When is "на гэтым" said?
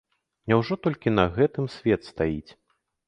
1.19-1.67